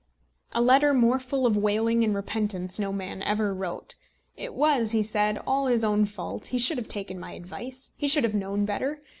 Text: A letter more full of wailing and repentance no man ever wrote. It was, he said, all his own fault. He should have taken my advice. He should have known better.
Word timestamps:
A 0.53 0.63
letter 0.63 0.95
more 0.95 1.19
full 1.19 1.45
of 1.45 1.55
wailing 1.55 2.03
and 2.03 2.15
repentance 2.15 2.79
no 2.79 2.91
man 2.91 3.21
ever 3.21 3.53
wrote. 3.53 3.93
It 4.35 4.55
was, 4.55 4.93
he 4.93 5.03
said, 5.03 5.37
all 5.45 5.67
his 5.67 5.83
own 5.83 6.05
fault. 6.05 6.47
He 6.47 6.57
should 6.57 6.79
have 6.79 6.87
taken 6.87 7.19
my 7.19 7.33
advice. 7.33 7.91
He 7.97 8.07
should 8.07 8.23
have 8.23 8.33
known 8.33 8.65
better. 8.65 8.99